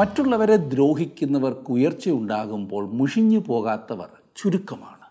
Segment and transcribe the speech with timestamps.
[0.00, 5.06] മറ്റുള്ളവരെ ദ്രോഹിക്കുന്നവർക്ക് ഉയർച്ചയുണ്ടാകുമ്പോൾ മുഷിഞ്ഞു പോകാത്തവർ ചുരുക്കമാണ്.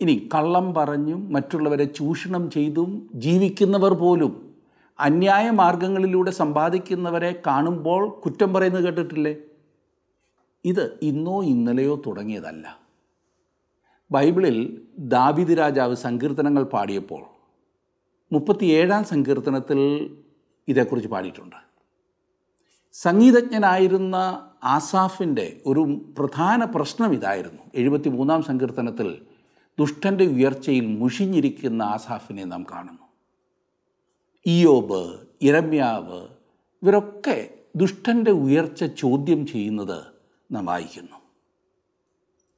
[0.00, 4.32] ഇനി കള്ളം പറഞ്ഞും മറ്റുള്ളവരെ ചൂഷണം ചെയ്തും ജീവിക്കുന്നവർ പോലും
[5.00, 9.36] അന്യായ മാർഗങ്ങളിലൂടെ സമ്പാദിക്കുന്നവരെ കാണുമ്പോൾ കുറ്റം പറയുന്നത് കേട്ടിട്ടില്ലേ?
[10.64, 12.78] ഇത് ഇന്നോ ഇന്നലെയോ തുടങ്ങിയതല്ല.
[14.10, 14.58] ബൈബിളിൽ
[14.98, 17.22] ദാവിദ് രാജാവ് സങ്കീർത്തനങ്ങൾ പാടിയപ്പോൾ
[18.32, 19.80] മുപ്പത്തിയേഴാം സങ്കീർത്തനത്തിൽ
[20.68, 21.71] ഇതേക്കുറിച്ച് പാടിയിട്ടുണ്ട്.
[22.92, 24.16] സംഗീതജ്ഞനായിരുന്ന
[24.64, 29.22] ആസാഫിന്റെ ഒരു പ്രധാന പ്രശ്നം ഇതായിരുന്നു എഴുപത്തി മൂന്നാം സങ്കീർത്തനത്തിൽ
[29.78, 33.02] ദുഷ്ടന്റെ ഉയർച്ചയിൽ മുഷിഞ്ഞിരിക്കുന്ന ആസാഫിനെ നാം കാണുന്നു.
[34.46, 36.28] ഇയോബ് ഇരമ്യാവ്
[36.82, 40.04] ഇവരൊക്കെ ദുഷ്ടന്റെ ഉയർച്ച ചോദ്യം ചെയ്യുന്നത്
[40.52, 41.16] നാം വായിക്കുന്നു.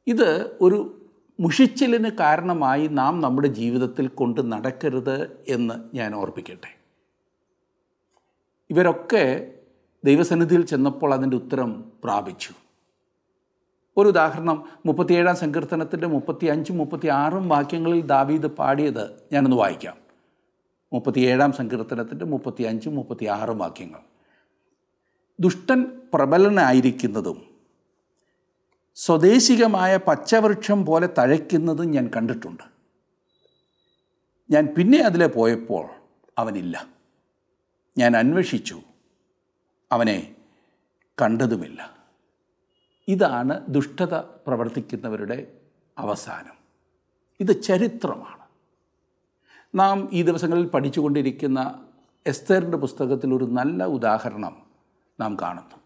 [0.07, 1.01] ഇത് ഒരു
[1.41, 6.79] മുഷിച്ചിലിന് കാരണമായി നാം നമ്മുടെ ജീവിതത്തിൽ കൊണ്ട് നടക്കരുത് എന്ന് ഞാൻ ഓർപ്പിക്കട്ടെ.
[8.71, 9.55] ഇവരൊക്കെ
[10.05, 12.51] ദൈവസന്നിധിയിൽ ചെന്നപ്പോൾ അതിന്റെ ഉത്തരം പ്രാപിച്ചു.
[13.97, 19.97] ഒരു ഉദാഹരണം മുപ്പത്തിയേഴാം സങ്കീർത്തനത്തിന്റെ മുപ്പത്തി അഞ്ചും മുപ്പത്തി ആറും വാക്യങ്ങളിൽ ദാവീദ് പാടിയത് ഞാനൊന്ന് വായിക്കാം.
[20.93, 23.99] മുപ്പത്തിയേഴാം സങ്കീർത്തനത്തിന്റെ മുപ്പത്തി അഞ്ചും മുപ്പത്തി ആറും വാക്യങ്ങൾ.
[25.41, 27.43] ദുഷ്ടൻ പ്രബലനായിരിക്കുന്നതും
[28.95, 32.63] സ്വദേശികമായ പച്ചവൃക്ഷം പോലെ തഴയ്ക്കുന്നതും ഞാൻ കണ്ടിട്ടുണ്ട്.
[34.51, 35.89] ഞാൻ പിന്നെ അതിലെ പോയപ്പോൾ
[36.39, 36.87] അവനില്ല.
[37.99, 38.81] ഞാൻ അന്വേഷിച്ചു.
[39.95, 40.35] അവനെ
[41.23, 41.91] കണ്ടതുമില്ല.
[43.09, 45.53] ഇതാണ് ദുഷ്ടത പ്രവർത്തിക്കുന്നവരുടെ
[45.99, 46.55] അവസാനം.
[47.41, 48.45] ഇത് ചരിത്രമാണ്.
[49.75, 51.85] നാം ഈ ദിവസങ്ങളിൽ പഠിച്ചുകൊണ്ടിരിക്കുന്ന
[52.27, 54.63] എസ്തേറിന്റെ പുസ്തകത്തിൽ ഒരു നല്ല ഉദാഹരണം
[55.21, 55.77] നാം കാണുന്നു.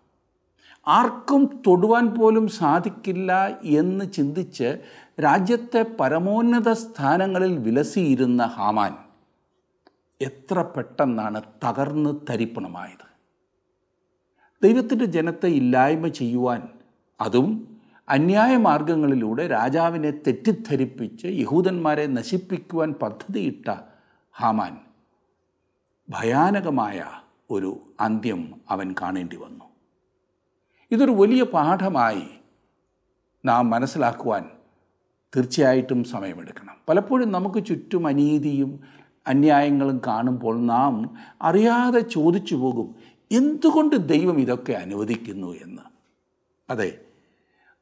[0.89, 4.79] ആർക്കും തൊടുവാൻ പോലും സാധിക്കില്ല എന്ന് ചിന്തിച്ച്
[5.23, 8.97] രാജ്യത്തെ പരമോന്നത സ്ഥാനങ്ങളിൽ വിലസിയിരുന്ന ഹാമാൻ
[10.21, 13.08] എത്ര പെട്ടെന്നാണ് തകർന്ന് തരിപ്പണമായത്.
[14.63, 16.69] ദൈവത്തിന്റെ ജനത്തെ ഇല്ലായ്മ ചെയ്യുവാൻ
[17.21, 17.77] അതും
[18.09, 23.75] അന്യായ മാർഗങ്ങളിലൂടെ രാജാവിനെ തെറ്റിദ്ധരിപ്പിച്ച് യഹൂദന്മാരെ നശിപ്പിക്കുവാൻ പദ്ധതിയിട്ട
[24.33, 24.77] ഹാമാൻ.
[26.11, 27.05] ഭയാനകമായ
[27.51, 29.65] ഒരു അന്ത്യം അവൻ കാണേണ്ടി വന്നു.
[30.91, 32.23] ഇതൊരു വലിയ പാഠമായി
[33.45, 34.45] നാം മനസ്സിലാക്കുവാൻ
[35.37, 36.77] തീർച്ചയായിട്ടും സമയമെടുക്കണം.
[36.89, 38.81] പലപ്പോഴും നമുക്ക് ചുറ്റും അനീതിയും
[39.27, 45.83] അന്യായങ്ങളും കാണുമ്പോൾ നാം അറിയാതെ ചോദിച്ചു പോകും എന്തുകൊണ്ട് ദൈവം ഇതൊക്കെ അനുവദിക്കുന്നു എന്ന്?
[46.71, 46.99] അതെ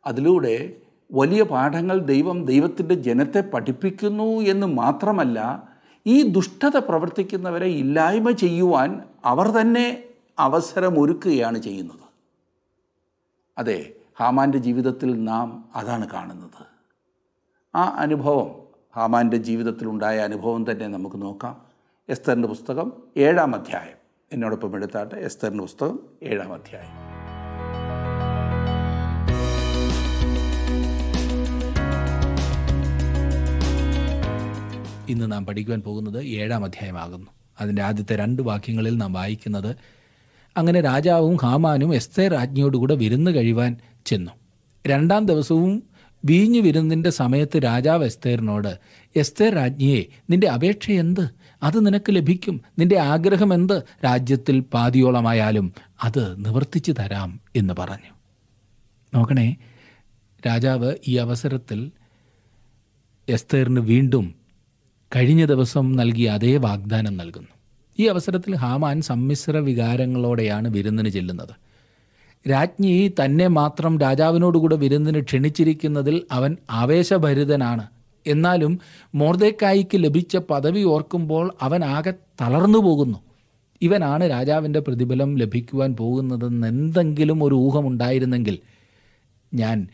[0.06, 0.76] അതിലൂടെ
[1.12, 5.68] വലിയ പാഠങ്ങൾ ദൈവം ദൈവത്തിന്റെ ജനത്തെ പഠിപ്പിക്കുന്നു എന്ന് മാത്രമല്ല
[6.06, 10.04] ഈ ദുഷ്ടത പ്രവർത്തിക്കുന്നവരെ ഇല്ലായ്മ ചെയ്യുവാൻ അവർ തന്നെ
[10.38, 12.06] അവസരമൊരുക്കുകയാണ് ചെയ്യുന്നത്.
[13.58, 16.66] അതെ ഹാമാന്റെ ജീവിതത്തിൽ നാം അതാണ് കാണുന്നത്.
[17.76, 18.50] ആ അനുഭവം
[18.96, 21.66] ഹാമാന്റെ ജീവിതത്തിലുണ്ടായ അനുഭവം തന്നെ നമുക്ക് നോക്കാം.
[22.08, 23.95] എസ്തറിന്റെ പുസ്തകം ഏഴാം അധ്യായം.
[24.32, 27.06] എന്നോടൊപ്പം എടുത്താട്ടെ എസ്തറിന്റെ പുസ്തകം ഏഴാം അധ്യായം.
[35.10, 37.26] ഇന്ന് നാം പഠിക്കുവാൻ പോകുന്നത് ഏഴാം അധ്യായമാകുന്നു.
[37.60, 39.76] അതിന്റെ ആദ്യത്തെ രണ്ട് വാക്യങ്ങളിൽ നാം വായിക്കുന്നത്
[40.56, 43.76] അങ്ങനെ രാജാവും ഹാമാനും എസ്തേർ രാജ്ഞിയോടുകൂടെ വിരുന്ന് കഴിവാൻ
[44.06, 44.30] ചെന്നു.
[44.86, 45.82] രണ്ടാം ദിവസവും
[46.26, 48.78] വീഞ്ഞു വിരുന്നിന്റെ സമയത്ത് രാജാവ് എസ്തേറിനോട്
[49.16, 51.30] എസ്തേർ രാജ്ഞിയെ നിന്റെ അപേക്ഷ എന്ത്?
[51.62, 52.60] അത് നിനക്ക് ലഭിക്കും.
[52.78, 53.82] നിന്റെ ആഗ്രഹം എന്ത്?
[54.04, 55.72] രാജ്യത്തിൽ പാതിയോളമായാലും
[56.04, 58.14] അത് നിവർത്തിച്ചു തരാം എന്ന് പറഞ്ഞു.
[59.14, 59.56] നോക്കണേ
[60.46, 61.90] രാജാവ് ഈ അവസരത്തിൽ
[63.28, 64.34] എസ്തേറിന് വീണ്ടും
[65.16, 67.48] കഴിഞ്ഞ ദിവസം നൽകിയ അതേ വാഗ്ദാനം നൽകുന്നു.
[67.98, 71.54] ഈ അവസരത്തിൽ ഹാമാൻ സമ്മിശ്ര വികാരങ്ങളോടെയാണ് വിരുന്നിന് ചെല്ലുന്നത്.
[72.48, 77.86] രാജ്ഞി തന്നെ മാത്രം രാജാവിനോടുകൂടെ വിരുന്നിന് ക്ഷണിച്ചിരിക്കുന്നതിൽ അവൻ ആവേശഭരിതനാണ്.
[78.26, 78.80] എന്നാലും
[79.14, 83.18] മോർദേക്കായിക്ക് ലഭിച്ച പദവി ഓർക്കുമ്പോൾ അവൻ ആകെ തളർന്നു പോകുന്നു.
[83.82, 88.58] ഇവനാണ് രാജാവിന്റെ പ്രതിഫലം ലഭിക്കുവാൻ പോകുന്നതെന്ന് എന്തെങ്കിലും ഒരു ഊഹമുണ്ടായിരുന്നെങ്കിൽ
[89.54, 89.88] ഞാൻ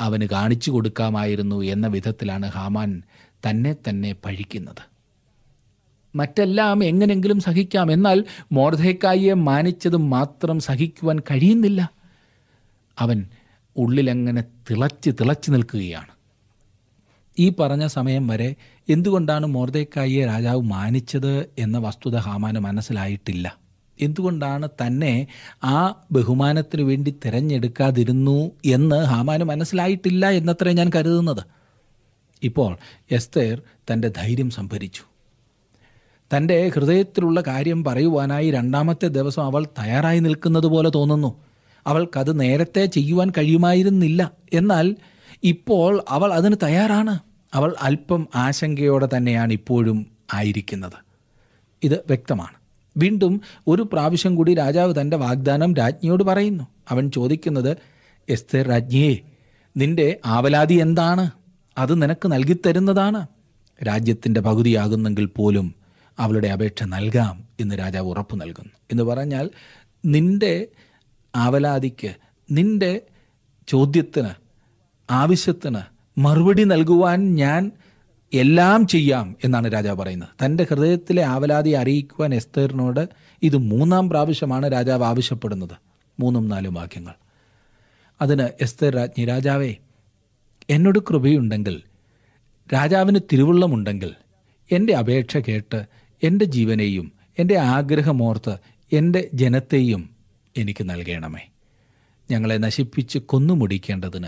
[0.00, 3.02] അവന് കാണിച്ചു കൊടുക്കാമായിരുന്നു എന്ന വിധത്തിലാണ് ഹാമാൻ
[3.46, 4.93] തന്നെ തന്നെ പഴിക്കുന്നത്.
[6.14, 7.92] മറ്റെല്ലാം എങ്ങനെങ്കിലും സഹിക്കാം.
[7.92, 11.90] എന്നാൽ മോർധേക്കായിയെ മാനിച്ചത് മാത്രം സഹിക്കുവാൻ കഴിയുന്നില്ല.
[12.98, 13.26] അവൻ
[13.76, 16.14] ഉള്ളിലങ്ങനെ തിളച്ച് തിളച്ച് നിൽക്കുകയാണ്.
[17.38, 18.54] ഈ പറഞ്ഞ സമയം വരെ
[18.88, 23.56] എന്തുകൊണ്ടാണ് മോർദേക്കായിയെ രാജാവ് മാനിച്ചത് എന്ന വസ്തുത ഹാമാന് മനസ്സിലായിട്ടില്ല.
[24.00, 25.26] എന്തുകൊണ്ടാണ് തന്നെ
[25.64, 31.44] ആ ബഹുമാനത്തിന് വേണ്ടി തിരഞ്ഞെടുക്കാതിരുന്നു എന്ന് ഹാമാന് മനസ്സിലായിട്ടില്ല എന്നത്രേ ഞാൻ കരുതുന്നത്.
[32.42, 32.78] ഇപ്പോൾ
[33.10, 33.62] എസ്തേർ
[33.92, 35.02] തന്റെ ധൈര്യം സംഭരിച്ചു.
[36.36, 41.40] തന്റെ ഹൃദയത്തിലുള്ള കാര്യം പറയുവാനായി രണ്ടാമത്തെ ദിവസം അവൾ തയ്യാറായി നിൽക്കുന്നത് പോലെ തോന്നുന്നു.
[41.86, 44.32] അവൾക്കത് നേരത്തെ ചെയ്യുവാൻ കഴിയുമായിരുന്നില്ല.
[44.52, 44.96] എന്നാൽ
[45.44, 47.18] ഇപ്പോൾ അവൾ അതിന് തയ്യാറാണ്.
[47.54, 50.92] അവൾ അല്പം ആശങ്കയോടെ തന്നെയാണ് ഇപ്പോഴും ആയിരിക്കുന്നത്.
[51.82, 52.54] ഇത് വ്യക്തമാണ്.
[52.96, 56.64] വീണ്ടും ഒരു പ്രാവശ്യം കൂടി രാജാവ് തന്റെ വാഗ്ദാനം രാജ്ഞിയോട് പറയുന്നു.
[56.90, 57.76] അവൻ ചോദിക്കുന്നത്
[58.28, 59.16] എസ്തേർ രാജ്ഞിയെ
[59.76, 61.30] നിന്റെ ആവലാതി എന്താണ്?
[61.78, 63.26] അത് നിനക്ക് നൽകിത്തരുന്നതാണ്.
[63.86, 65.83] രാജ്യത്തിന്റെ പകുതിയാകുന്നെങ്കിൽ പോലും
[66.18, 68.72] അവളുടെ അപേക്ഷ നൽകാം എന്ന് രാജാവ് ഉറപ്പ് നൽകുന്നു.
[68.90, 69.50] എന്ന് പറഞ്ഞാൽ
[70.04, 70.68] നിന്റെ
[71.36, 72.14] ആവലാതിക്ക്
[72.50, 73.00] നിന്റെ
[73.68, 74.28] ചോദ്യത്തിന്
[75.10, 75.78] ആവശ്യത്തിന്
[76.20, 77.72] മറുപടി നൽകുവാൻ ഞാൻ
[78.32, 80.44] എല്ലാം ചെയ്യാം എന്നാണ് രാജാവ് പറയുന്നത്.
[80.44, 83.08] തന്റെ ഹൃദയത്തിലെ ആവലാതി അറിയിക്കുവാൻ എസ്തേറിനോട്
[83.42, 85.76] ഇത് മൂന്നാം പ്രാവശ്യമാണ് രാജാവ് ആവശ്യപ്പെടുന്നത്.
[86.20, 87.14] മൂന്നും നാലും വാക്യങ്ങൾ.
[88.20, 89.74] അതിന് എസ്തേർ രാജ്ഞി രാജാവേ
[90.70, 91.82] എന്നോട് കൃപയുണ്ടെങ്കിൽ
[92.74, 94.14] രാജാവിന് തിരുവുള്ളമുണ്ടെങ്കിൽ
[94.72, 95.86] എന്റെ അപേക്ഷ കേട്ട്
[96.24, 98.56] എന്റെ ജീവനെയും എന്റെ ആഗ്രഹമോർത്ത്
[98.92, 100.10] എന്റെ ജനത്തെയും
[100.56, 101.40] എനിക്ക് നൽകണമേ.
[102.30, 104.26] ഞങ്ങളെ നശിപ്പിച്ച് കൊന്നുമുടിക്കേണ്ടതിന്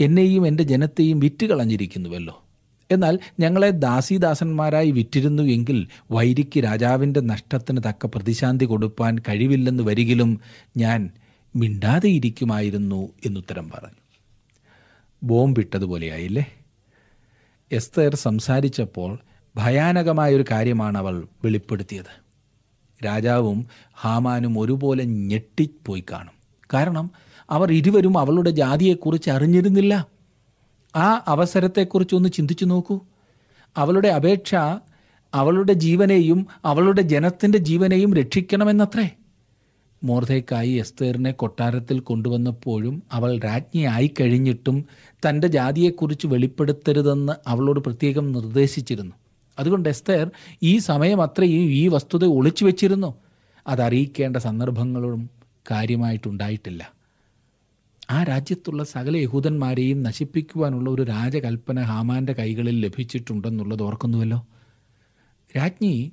[0.00, 2.44] എന്നെയും എന്റെ ജനത്തെയും വിറ്റുകളഞ്ഞിരിക്കുന്നുവല്ലോ.
[2.90, 10.40] എന്നാൽ ഞങ്ങളെ ദാസീദാസന്മാരായി വിറ്റിരുന്നു എങ്കിൽ വൈരിക്ക് രാജാവിന്റെ നഷ്ടത്തിന് തക്ക പ്രതിശാന്തി കൊടുപ്പാൻ കഴിവില്ലെന്ന് വരികിലും
[10.76, 11.10] ഞാൻ
[11.56, 13.98] മിണ്ടാതെ ഇരിക്കുമായിരുന്നു എന്നുത്തരം പറഞ്ഞു.
[15.22, 16.46] ബോംബിട്ടതുപോലെയായില്ലേ?
[17.72, 19.18] എസ്തേർ സംസാരിച്ചപ്പോൾ
[19.56, 22.24] ഭയാനകമായൊരു കാര്യമാണ് അവൾ വെളിപ്പെടുത്തിയത്.
[23.04, 23.66] രാജാവും
[24.00, 26.32] ഹാമാനും ഒരുപോലെ ഞെട്ടിപ്പോയി കാണും.
[26.74, 27.10] കാരണം
[27.50, 30.06] അവർ ഇരുവരും അവളുടെ ജാതിയെക്കുറിച്ച് അറിഞ്ഞിരുന്നില്ല.
[30.96, 33.00] ആ അവസരത്തെക്കുറിച്ചൊന്ന് ചിന്തിച്ചു നോക്കൂ.
[33.76, 34.54] അവളുടെ അപേക്ഷ
[35.34, 39.10] അവളുടെ ജീവനെയും അവളുടെ ജനത്തിന്റെ ജീവനെയും രക്ഷിക്കണമെന്നത്രേ.
[40.04, 44.84] മോർദയ്ക്കായി എസ്തേറിനെ കൊട്ടാരത്തിൽ കൊണ്ടുവന്നപ്പോഴും അവൾ രാജ്ഞിയായി കഴിഞ്ഞിട്ടും
[45.28, 49.14] തന്റെ ജാതിയെക്കുറിച്ച് വെളിപ്പെടുത്തരുതെന്ന് അവളോട് പ്രത്യേകം നിർദ്ദേശിച്ചിരുന്നു.
[49.58, 50.30] അതുകൊണ്ട് എസ്തേർ
[50.62, 53.14] ഈ സമയം അത്രയും ഈ വസ്തുത ഒളിച്ചു വെച്ചിരുന്നു.
[53.66, 55.30] അതറിയിക്കേണ്ട സന്ദർഭങ്ങളും
[55.70, 56.92] കാര്യമായിട്ടുണ്ടായിട്ടില്ല.
[58.10, 64.46] ആ രാജ്യത്തുള്ള സകല യഹൂദന്മാരെയും നശിപ്പിക്കുവാനുള്ള ഒരു രാജകൽപ്പന ഹാമാന്റെ കൈകളിൽ ലഭിച്ചിട്ടുണ്ടെന്നുള്ളത് ഓർക്കുന്നുവല്ലോ?
[65.56, 66.12] രാജ്ഞി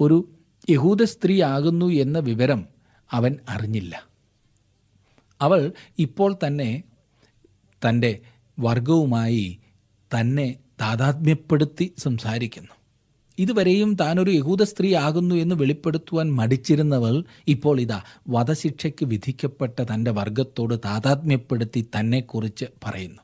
[0.00, 0.28] ഒരു
[0.70, 2.66] യഹൂദ സ്ത്രീ ആകുന്നു എന്ന വിവരം
[3.12, 4.06] അവൻ അറിഞ്ഞില്ല.
[5.40, 6.82] അവൾ ഇപ്പോൾ തന്നെ
[7.88, 8.18] തന്റെ
[8.60, 9.58] വർഗവുമായി
[10.20, 12.75] തന്നെ താതാത്മ്യപ്പെടുത്തി സംസാരിക്കുന്നു.
[13.38, 21.90] ഇതുവരെയും താനൊരു യഹൂദ സ്ത്രീ ആകുന്നു എന്ന് വെളിപ്പെടുത്തുവാൻ മടിച്ചിരുന്നവൾ ഇപ്പോൾ ഇതാ വധശിക്ഷയ്ക്ക് വിധിക്കപ്പെട്ട തന്റെ വർഗത്തോട് താതാത്മ്യപ്പെടുത്തി
[21.98, 23.22] തന്നെക്കുറിച്ച് പറയുന്നു.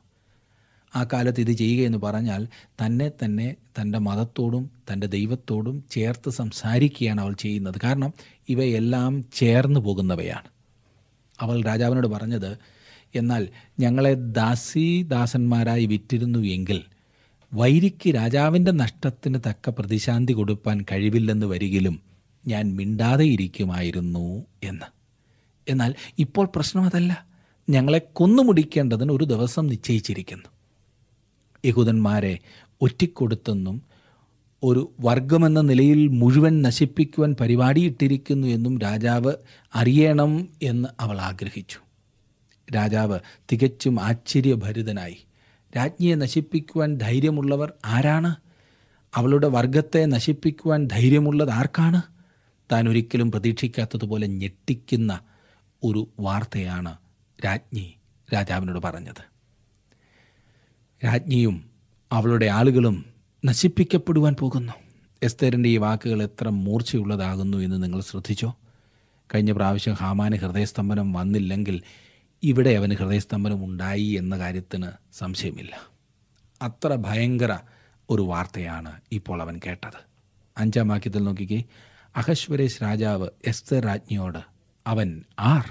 [0.95, 2.47] ആ കാലത്ത് ഇത് ചെയ്യുക എന്ന് പറഞ്ഞാൽ
[2.85, 7.75] തന്നെ തന്നെ തന്റെ മതത്തോടും തന്റെ ദൈവത്തോടും ചേർത്ത് സംസാരിക്കുകയാണ് അവൾ ചെയ്യുന്നത്.
[7.83, 8.13] കാരണം
[8.49, 10.49] ഇവയെല്ലാം ചേർന്ന് പോകുന്നവയാണ്.
[11.39, 12.57] അവൾ രാജാവിനോട് പറഞ്ഞത്
[13.15, 13.47] എന്നാൽ
[13.79, 16.79] ഞങ്ങളെ ദാസീദാസന്മാരായി വിറ്റിരുന്നു എങ്കിൽ
[17.53, 21.99] വൈരിക്ക് രാജാവിന്റെ നഷ്ടത്തിന് തക്ക പ്രതിശാന്തി കൊടുപ്പാൻ കഴിവില്ലെന്ന് വരികിലും
[22.47, 24.85] ഞാൻ മിണ്ടാതെ ഇരിക്കുമായിരുന്നു എന്ന്.
[25.67, 27.25] എന്നാൽ ഇപ്പോൾ പ്രശ്നം അതല്ല.
[27.69, 30.49] ഞങ്ങളെ കൊന്നുമുടിക്കേണ്ടതിന് ഒരു ദിവസം നിശ്ചയിച്ചിരിക്കുന്നു.
[31.65, 32.39] യഹൂദന്മാരെ
[32.81, 33.81] ഒറ്റിക്കൊടുത്തെന്നും
[34.63, 39.33] ഒരു വർഗമെന്ന നിലയിൽ മുഴുവൻ നശിപ്പിക്കുവാൻ പരിപാടിയിട്ടിരിക്കുന്നു എന്നും രാജാവ്
[39.75, 41.79] അറിയണം എന്ന് അവൾ ആഗ്രഹിച്ചു.
[42.75, 43.19] രാജാവ്
[43.51, 45.17] തികച്ചും ആശ്ചര്യഭരിതനായി.
[45.77, 48.35] രാജ്ഞിയെ നശിപ്പിക്കുവാൻ ധൈര്യമുള്ളവർ ആരാണ്?
[49.15, 52.01] അവളുടെ വർഗത്തെ നശിപ്പിക്കുവാൻ ധൈര്യമുള്ളത് ആർക്കാണ്?
[52.71, 55.19] താൻ ഒരിക്കലും പ്രതീക്ഷിക്കാത്തതുപോലെ ഞെട്ടിക്കുന്ന
[55.83, 56.97] ഒരു വാർത്തയാണ്
[57.45, 57.93] രാജ്ഞി
[58.33, 59.33] രാജാവിനോട് പറഞ്ഞത്.
[61.05, 61.69] രാജ്ഞിയും
[62.11, 63.05] അവളുടെ ആളുകളും
[63.45, 64.73] നശിപ്പിക്കപ്പെടുവാൻ പോകുന്നു.
[65.23, 68.57] എസ്തേറിന്റെ ഈ വാക്കുകൾ എത്ര മൂർച്ചയുള്ളതാകുന്നു എന്ന് നിങ്ങൾ ശ്രദ്ധിച്ചോ?
[69.35, 71.81] കഴിഞ്ഞ പ്രാവശ്യം ഹാമാന് ഹൃദയസ്തംഭനം വന്നില്ലെങ്കിൽ
[72.43, 75.79] ഇവിടെ അവന് ഹൃദയസ്തംഭനം ഉണ്ടായി എന്ന കാര്യത്തിന് സംശയമില്ല.
[76.61, 77.59] അത്ര ഭയങ്കര
[78.09, 79.99] ഒരു വാർത്തയാണ് ഇപ്പോൾ അവൻ കേട്ടത്.
[80.57, 81.63] അഞ്ചാം വാക്യത്തിൽ നോക്കിക്കേ.
[82.15, 84.37] അഹശ്വരേഷ് രാജാവ് എസ്തർ രാജ്ഞിയോട്
[84.87, 85.65] അവൻ ആർ?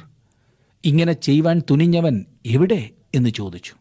[0.85, 2.91] ഇങ്ങനെ ചെയ്യുവാൻ തുനിഞ്ഞവൻ എവിടെ?
[3.15, 3.75] എന്ന് ചോദിച്ചു.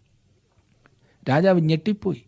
[1.29, 2.23] രാജാവ് ഞെട്ടിപ്പോയി.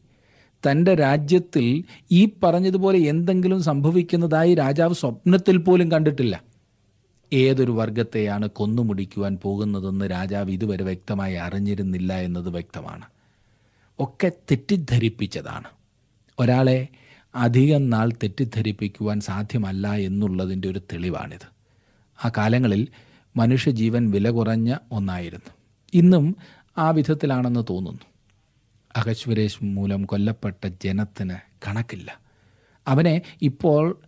[0.71, 6.52] തന്റെ രാജ്യത്തിൽ ഈ പറഞ്ഞതുപോലെ എന്തെങ്കിലും സംഭവിക്കുന്നതായി രാജാവ് സ്വപ്നത്തിൽ പോലും കണ്ടിട്ടില്ല.
[7.33, 13.05] ഏതൊരു വർഗത്തെയാണ് കൊന്നുമുടിക്കുവാൻ പോകുന്നതെന്ന് രാജാവ് ഇതുവരെ വ്യക്തമായി അറിഞ്ഞിരുന്നില്ല എന്നത് വ്യക്തമാണ്.
[13.99, 15.67] ഒക്കെ തെറ്റിദ്ധരിപ്പിച്ചതാണ്.
[16.39, 16.87] ഒരാളെ
[17.35, 21.47] അധികം നാൾ തെറ്റിദ്ധരിപ്പിക്കുവാൻ സാധ്യമല്ല എന്നുള്ളതിന്റെ ഒരു തെളിവാണിത്.
[22.25, 22.87] ആ കാലങ്ങളിൽ
[23.37, 25.51] മനുഷ്യജീവൻ വില കുറഞ്ഞ ഒന്നായിരുന്നു.
[25.93, 26.35] ഇന്നും
[26.77, 28.01] ആ വിധത്തിലാണെന്ന് തോന്നുന്നു.
[28.95, 31.35] അഹശ്വരേഷ് മൂലം കൊല്ലപ്പെട്ട ജനത്തിന്
[31.67, 32.19] കണക്കില്ല.
[32.87, 33.99] അവനെ ഇപ്പോൾ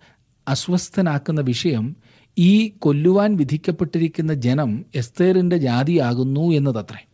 [0.48, 1.96] അസ്വസ്ഥനാക്കുന്ന വിഷയം
[2.38, 7.06] ഈ കൊല്ലുവാൻ വിധിക്കപ്പെട്ടിരിക്കുന്ന ജനം എസ്തേറിന്റെ ജാതിയാകുന്നു എന്നതത്രേ.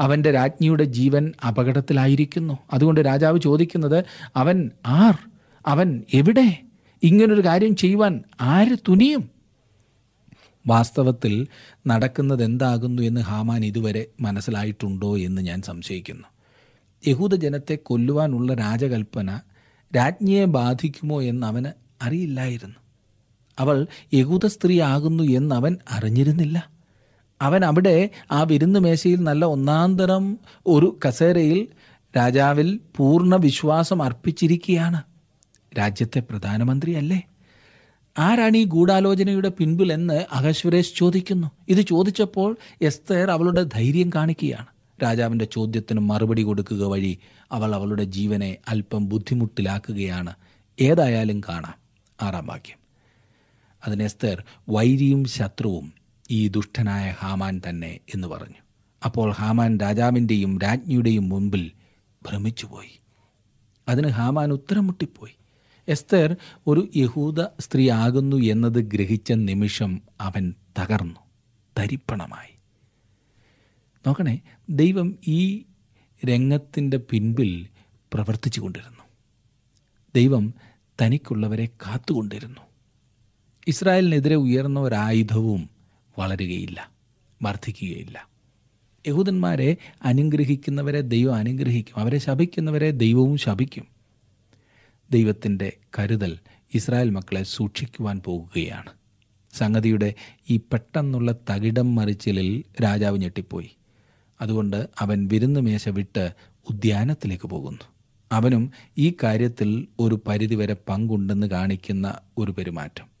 [0.00, 2.58] അവന്റെ രാജ്ഞിയുടെ ജീവൻ അപകടത്തിലായിരിക്കുന്നു.
[2.72, 4.04] അതുകൊണ്ട് രാജാവ് ചോദിക്കുന്നത്
[4.36, 5.18] അവൻ ആർ?
[5.66, 6.58] അവൻ എവിടെ?
[7.02, 9.30] ഇങ്ങനൊരു കാര്യം ചെയ്യുവാൻ ആര് തുനിയും?
[10.66, 11.46] വാസ്തവത്തിൽ
[11.86, 16.28] നടക്കുന്നത് എന്താകുന്നു എന്ന് ഹാമാൻ ഇതുവരെ മനസ്സിലായിട്ടുണ്ടോ എന്ന് ഞാൻ സംശയിക്കുന്നു.
[17.08, 19.40] യഹൂദ ജനത്തെ കൊല്ലുവാനുള്ള രാജകൽപ്പന
[19.96, 21.66] രാജ്ഞിയെ ബാധിക്കുമോ എന്ന് അവന്
[22.02, 22.85] അറിയില്ലായിരുന്നു.
[23.58, 26.70] അവൾ യഹൂദ സ്ത്രീ ആകുന്നു എന്ന് അവൻ അറിഞ്ഞിരുന്നില്ല.
[27.42, 31.68] അവൻ അവിടെ ആ വിരുന്ന് മേശയിൽ നല്ല ഒന്നാന്തരം ഒരു കസേരയിൽ
[32.16, 35.02] രാജാവിൽ പൂർണ വിശ്വാസം അർപ്പിച്ചിരിക്കുകയാണ്.
[35.78, 37.22] രാജ്യത്തെ പ്രധാനമന്ത്രിയല്ലേ?
[38.18, 41.50] ആരാണ് ഈ ഗൂഢാലോചനയുടെ പിൻപിൽ എന്ന് അഹശ്വരേഷ് ചോദിക്കുന്നു.
[41.68, 44.66] ഇത് ചോദിച്ചപ്പോൾ എസ്തേർ അവളുടെ ധൈര്യം കാണിക്കുകയാണ്.
[45.02, 47.18] രാജാവിന്റെ ചോദ്യത്തിന് മറുപടി കൊടുക്കുക വഴി
[47.52, 50.34] അവൾ അവളുടെ ജീവനെ അല്പം ബുദ്ധിമുട്ടിലാക്കുകയാണ്.
[50.80, 51.74] ഏതായാലും കാണാം.
[52.22, 52.85] ആറാം വാക്യം.
[53.86, 55.92] അതിന് എസ്തേർ വൈരിയും ശത്രുവും
[56.30, 58.62] ഈ ദുഷ്ടനായ ഹാമാൻ തന്നെ എന്ന് പറഞ്ഞു.
[59.04, 61.70] അപ്പോൾ ഹാമാൻ രാജാവിന്റെയും രാജ്ഞിയുടെയും മുമ്പിൽ
[62.28, 63.00] ഭ്രമിച്ചുപോയി.
[63.88, 65.36] അതിന് ഹാമാൻ ഉത്തരം മുട്ടിപ്പോയി
[65.88, 71.20] എസ്തർ ഒരു യഹൂദ സ്ത്രീ ആകുന്നു എന്നത് ഗ്രഹിച്ച നിമിഷം അവൻ തകർന്നു
[71.78, 72.58] തരിപ്പണമായി.
[74.06, 74.40] നോക്കണേ
[74.70, 75.64] ദൈവം ഈ
[76.28, 77.68] രംഗത്തിന്റെ പിൻപിൽ
[78.14, 79.02] പ്രവർത്തിച്ചു കൊണ്ടിരുന്നു.
[80.14, 80.54] ദൈവം
[81.02, 82.65] തനിക്കുള്ളവരെ കാത്തുകൊണ്ടിരുന്നു.
[83.68, 85.70] ഇസ്രായേലിനെതിരെ ഉയർന്ന ഒരായുധവും
[86.18, 86.90] വളരുകയില്ല
[87.42, 88.28] വർദ്ധിക്കുകയില്ല
[89.08, 93.86] യഹൂദന്മാരെ അനുഗ്രഹിക്കുന്നവരെ ദൈവം അനുഗ്രഹിക്കും അവരെ ശപിക്കുന്നവരെ ദൈവവും ശപിക്കും.
[95.10, 96.38] ദൈവത്തിന്റെ കരുതൽ
[96.74, 98.90] ഇസ്രായേൽ മക്കളെ സൂക്ഷിക്കുവാൻ പോകുകയാണ്.
[99.52, 100.14] സംഗതിയുടെ
[100.50, 103.70] ഈ പെട്ടെന്നുള്ള തകിടം മറിച്ചിലിൽ രാജാവ് ഞെട്ടിപ്പോയി.
[104.40, 106.32] അതുകൊണ്ട് അവൻ വിരുന്ന് മേശ വിട്ട്
[106.70, 107.84] ഉദ്യാനത്തിലേക്ക് പോകുന്നു.
[108.32, 113.15] അവനും ഈ കാര്യത്തിൽ ഒരു പരിധിവരെ പങ്കുണ്ടെന്ന് കാണിക്കുന്ന ഒരു പെരുമാറ്റം.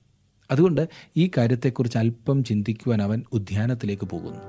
[0.50, 4.40] അതുകൊണ്ട് ഈ കാര്യത്തെക്കുറിച്ച് അല്പം ചിന്തിക്കുവാൻ അവൻ ഉദ്യാനത്തിലേക്ക് പോകുന്നു.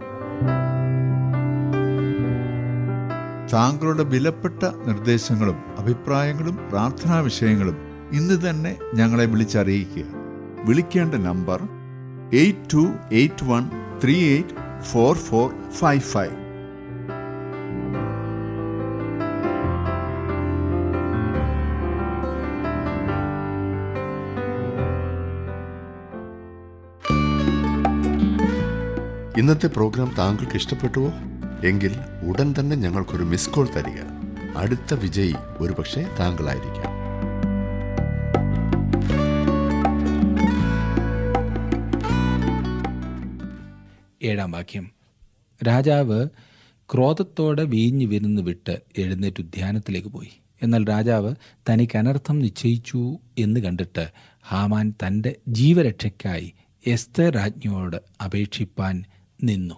[3.54, 7.77] താങ്കളുടെ വിലപ്പെട്ട നിർദ്ദേശങ്ങളും അഭിപ്രായങ്ങളും പ്രാർത്ഥനാ വിഷയങ്ങളും
[8.13, 10.06] ഇന്ന് തന്നെ ഞങ്ങളെ വിളിച്ചറിയിക്കുക.
[10.66, 11.62] വിളിക്കേണ്ട number
[12.34, 13.70] eight two eight one
[14.04, 16.47] three eight four four five five.
[29.48, 31.13] ഇന്നത്തെ പ്രോഗ്രാം താങ്കൾക്ക് ഇഷ്ടപ്പെട്ടുവോ?
[31.68, 31.92] എങ്കിൽ
[32.27, 34.01] ഉടൻ തന്നെ ഞങ്ങൾക്കൊരു മിസ് കോൾ തരിക.
[34.58, 36.92] അടുത്ത വിജയി ഒരുപക്ഷെ താങ്കളായിരിക്കാം.
[44.24, 44.92] ഏഴാം വാക്യം.
[45.68, 46.27] രാജാവ്
[46.94, 50.32] ക്രോധത്തോടെ വീഞ്ഞു വിരുന്ന് വിട്ട് എഴുന്നേറ്റ് ഉദ്യാനത്തിലേക്ക് പോയി.
[50.63, 51.36] എന്നാൽ രാജാവ്
[51.70, 54.12] തനിക്ക് അനർത്ഥം നിശ്ചയിച്ചു എന്ന് കണ്ടിട്ട്
[54.48, 56.54] ഹാമാൻ തന്റെ ജീവരക്ഷയ്ക്കായി
[56.88, 59.04] എസ്തർ രാജ്ഞിയോട് അപേക്ഷിപ്പാൻ
[59.44, 59.75] നിന്നു.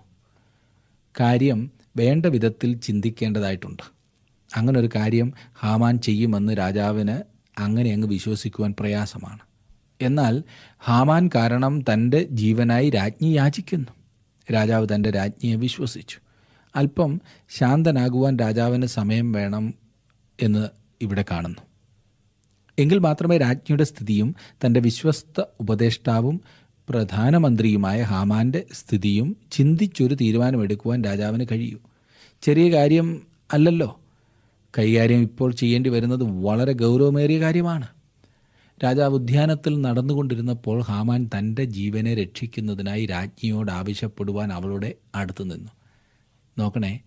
[1.19, 3.83] കാര്യം വേണ്ട വിധത്തിൽ ചിന്തിക്കേണ്ടതായിട്ടുണ്ട്.
[4.57, 7.23] അങ്ങനെ ഒരു കാര്യം ഹാമാൻ ചെയ്യുമെന്ന് രാജാവിന്
[7.61, 9.39] അങ്ങനെ അങ്ങ് വിശ്വസിക്കുവാൻ പ്രയാസമാണ്.
[10.01, 10.43] എന്നാൽ
[10.83, 13.91] ഹാമാൻ കാരണം തന്റെ ജീവനായി രാജ്ഞി യാചിക്കുന്നു.
[14.53, 16.17] രാജാവ് തന്റെ രാജ്ഞിയെ വിശ്വസിച്ചു.
[16.75, 19.73] അല്പം ശാന്തനാകുവാൻ രാജാവിന് സമയം വേണം
[20.41, 20.69] എന്ന്
[21.01, 21.61] ഇവിടെ കാണുന്നു.
[22.79, 24.35] എങ്കിൽ മാത്രമേ രാജ്ഞിയുടെ സ്ഥിതിയും
[24.65, 26.41] തന്റെ വിശ്വസ്ത ഉപദേഷ്ടാവും
[26.89, 31.77] പ്രധാനമന്ത്രിയുമായ ഹാമാന്റെ സ്ഥിതിയും ചിന്തിച്ചൊരു തീരുമാനമെടുക്കുവാൻ രാജാവിന് കഴിയൂ.
[32.41, 33.22] ചെറിയ കാര്യം
[33.53, 34.00] അല്ലല്ലോ.
[34.77, 37.88] കൈകാര്യം ഇപ്പോൾ ചെയ്യേണ്ടി വരുന്നത് വളരെ ഗൗരവമേറിയ കാര്യമാണ്.
[38.84, 45.72] രാജാവ് ഉദ്യാനത്തിൽ നടന്നുകൊണ്ടിരുന്നപ്പോൾ ഹാമാൻ തന്റെ ജീവനെ രക്ഷിക്കുന്നതിനായി രാജ്ഞിയോട് ആവശ്യപ്പെടുവാൻ അവളുടെ അടുത്ത് നിന്നു.
[46.58, 47.00] നോക്കണേ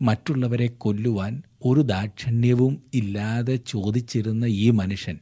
[0.00, 5.18] മറ്റുള്ളവരെ കൊല്ലുവാൻ ഒരു ദാക്ഷിണ്യവും ഇല്ലാതെ ചോദിച്ചിരുന്ന ഈ മനുഷ്യൻ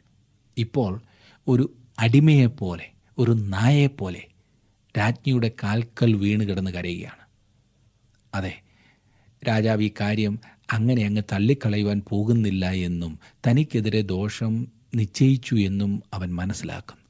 [0.58, 1.00] ഇപ്പോൾ
[1.48, 4.26] ഒരു അടിമയെപ്പോലെ ഒരു നായയെപ്പോലെ
[4.98, 7.22] രാജ്ഞിയുടെ കാൽക്കൽ വീണ് കിടന്ന് കരയുകയാണ്.
[8.34, 8.62] അതെ
[9.48, 10.38] രാജാവ് ഈ കാര്യം
[10.72, 17.04] അങ്ങനെ അങ്ങ് തള്ളിക്കളയുവാൻ പോകുന്നില്ല എന്നും തനിക്കെതിരെ ദോഷം നിശ്ചയിച്ചു എന്നും അവൻ മനസ്സിലാക്കുന്നു.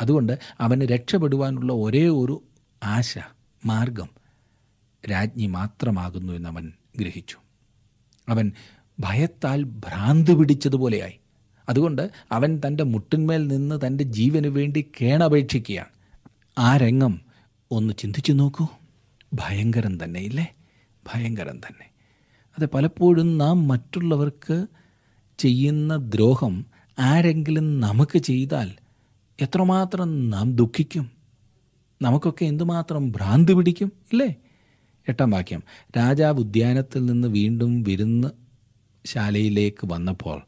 [0.00, 2.42] അതുകൊണ്ട് അവന് രക്ഷപ്പെടുവാനുള്ള ഒരേ ഒരു
[2.82, 3.18] ആശ
[3.66, 4.08] മാർഗം
[5.10, 7.36] രാജ്ഞി മാത്രമാകുന്നു എന്നവൻ ഗ്രഹിച്ചു.
[8.28, 8.52] അവൻ
[9.00, 11.12] ഭയത്താൽ ഭ്രാന്ത് പിടിച്ചതുപോലെയായി.
[11.70, 15.88] അതുകൊണ്ട് അവൻ തന്റെ മുട്ടിന്മേൽ നിന്ന് തന്റെ ജീവന് വേണ്ടി കേണപേക്ഷിക്കുകയാണ്.
[16.58, 17.20] ആ രംഗം
[17.70, 18.66] ഒന്ന് ചിന്തിച്ചു നോക്കൂ.
[19.34, 20.54] ഭയങ്കരം തന്നെ ഇല്ലേ?
[21.06, 21.90] ഭയങ്കരം തന്നെ.
[22.58, 24.66] അത് പലപ്പോഴും നാം മറ്റുള്ളവർക്ക്
[25.38, 26.66] ചെയ്യുന്ന ദ്രോഹം
[26.98, 28.70] ആരെങ്കിലും നമുക്ക് ചെയ്താൽ
[29.40, 31.10] എത്രമാത്രം നാം ദുഃഖിക്കും.
[32.02, 34.34] നമുക്കൊക്കെ എന്തുമാത്രം ഭ്രാന്ത് പിടിക്കും ഇല്ലേ?
[35.08, 35.62] എട്ടാം വാക്യം.
[35.96, 38.28] രാജാവ് ഉദ്യാനത്തിൽ നിന്ന് വീണ്ടും വിരുന്ന്
[39.06, 40.42] ശാലയിലേക്ക് വന്നപ്പോൾ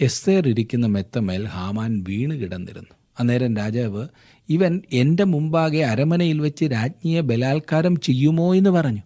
[0.00, 2.94] എസ്തേർ ഇരിക്കുന്ന മെത്തമേൽ ഹാമാൻ വീണ് കിടന്നിരുന്നു.
[3.20, 4.08] അന്നേരം രാജാവ്
[4.48, 9.00] ഇവൻ എന്റെ മുമ്പാകെ അരമനയിൽ വെച്ച് രാജ്ഞിയെ ബലാത്കാരം ചെയ്യുമോ എന്ന് പറഞ്ഞു.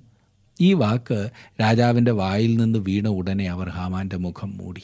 [0.60, 4.82] ഈ വാക്ക് രാജാവിന്റെ വായിൽ നിന്ന് വീണ ഉടനെ അവർ ഹാമാന്റെ മുഖം മൂടി.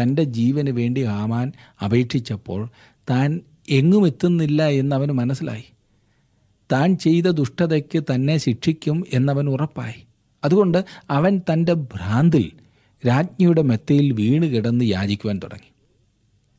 [0.00, 1.52] തന്റെ ജീവന് വേണ്ടി ഹാമാൻ
[1.84, 2.68] അപേക്ഷിച്ചപ്പോൾ
[3.10, 5.64] താൻ എങ്ങും എത്തുന്നില്ല എന്ന് അവന് മനസ്സിലായി.
[6.72, 10.04] താൻ ചെയ്ത ദുഷ്ടതയ്ക്ക് തന്നെ ശിക്ഷിക്കും എന്നവൻ ഉറപ്പായി.
[10.44, 12.52] അതുകൊണ്ട് അവൻ തന്റെ ഭ്രാന്തിൽ
[13.06, 15.72] രാജ്ഞിയുടെ മെത്തയിൽ വീണ് കിടന്ന് യാചിക്കുവാൻ തുടങ്ങി.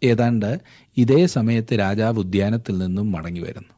[0.08, 0.62] ഏതാണ്ട്
[0.98, 3.74] ഇതേ സമയത്ത് രാജാവ് ഉദ്യാനത്തിൽ നിന്നും മടങ്ങി വരുന്നു.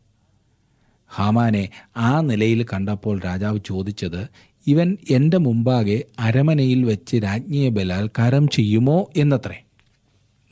[1.10, 4.28] ഹാമാനെ ആ നിലയിൽ കണ്ടപ്പോൾ രാജാവ് ചോദിച്ചത്
[4.68, 9.64] ഇവൻ എന്റെ മുമ്പാകെ അരമനയിൽ വെച്ച് രാജ്ഞിയെ ബലാത്കാരം ചെയ്യുമോ എന്നത്രേ?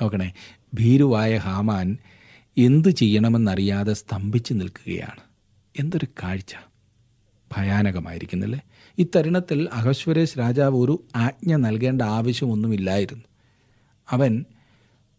[0.02, 0.34] നോക്കണേ
[0.74, 1.98] ഭീരുവായ ഹാമാൻ
[2.58, 5.20] എന്തു ചെയ്യണമെന്നറിയാതെ സ്തംഭിച്ചു നിൽക്കുകയാണ്.
[5.80, 6.54] എന്തൊരു കാഴ്ച.
[7.58, 8.62] ഭയാനകമായിരിക്കുന്നില്ലേ?
[9.00, 13.24] ഇത്തരുണത്തിൽ അഹശ്വരേഷ് രാജാവ് ഒരു ആജ്ഞ നൽകേണ്ട ആവശ്യമൊന്നുമില്ലായിരുന്നു.
[14.10, 14.46] അവൻ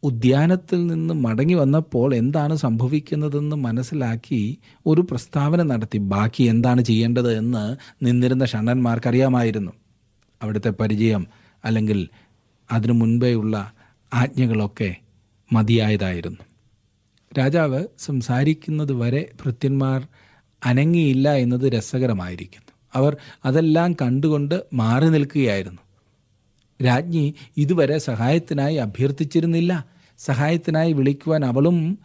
[0.03, 5.99] ഉദ്യാനത്തിൽ നിന്ന് മടങ്ങി വന്നപ്പോൾ എന്താണ് സംഭവിക്കുന്നതെന്ന് മനസ്സിലാക്കി ഒരു പ്രസ്താവന നടത്തി.
[5.99, 9.73] ബാക്കി എന്താണ് ചെയ്യേണ്ടത് എന്ന് നിന്നിരുന്ന ഷണ്ണന്മാർക്കറിയാമായിരുന്നു
[10.43, 11.27] അവിടുത്തെ പരിചയം
[11.65, 12.09] അല്ലെങ്കിൽ
[12.73, 13.73] അതിനു മുൻപേയുള്ള
[14.15, 14.97] ആജ്ഞകളൊക്കെ
[15.53, 16.39] മതിയായതായിരുന്നു.
[17.39, 20.09] രാജാവ് സംസാരിക്കുന്നത് വരെ ഭൃത്യന്മാർ
[20.67, 22.70] അനങ്ങിയില്ല എന്നത് രസകരമായിരിക്കുന്നു.
[22.95, 25.83] അവർ അതെല്ലാം കണ്ടുകൊണ്ട് മാറി നിൽക്കുകയായിരുന്നു.
[26.85, 29.85] രാജ്ഞി ഇതുവരെ സഹായത്തിനായി അഭ്യർത്ഥിച്ചിരുന്നില്ല.
[30.19, 31.99] സഹായത്തിനായി വിളിക്കുവാൻ അവളും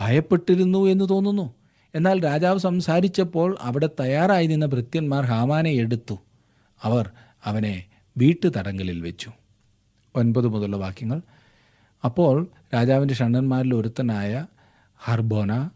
[0.00, 1.54] ഭയപ്പെട്ടിരുന്നു എന്ന് തോന്നുന്നു.
[1.94, 6.18] എന്നാൽ രാജാവ് സംസാരിച്ചപ്പോൾ അവിടെ തയ്യാറായി നിന്ന ഭൃത്യന്മാർ ഹാമാനെ എടുത്തു.
[6.82, 7.10] അവർ
[7.44, 7.84] അവനെ
[8.16, 9.30] വീട്ടു തടങ്കലിൽ വെച്ചു.
[10.16, 11.20] ഒൻപത് മുതലുള്ള വാക്യങ്ങൾ.
[12.04, 14.46] അപ്പോൾ രാജാവിന്റെ ഷണ്ണന്മാരിൽ ഒരുത്തനായ
[14.96, 15.68] ഹർബോന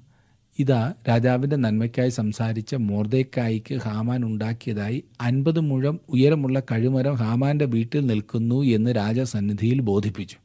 [0.59, 8.97] ഇതാ രാജാവിന്റെ നന്മയ്ക്കായി സംസാരിച്ച മോർദേക്കായിക്ക് ഹാമാൻ ഉണ്ടാക്കിയതായി അൻപത് മുഴം ഉയരമുള്ള കഴുമരം ഹാമാന്റെ വീട്ടിൽ നിൽക്കുന്നു എന്ന്
[8.97, 10.37] രാജസന്നിധിയിൽ ബോധിപ്പിച്ചു.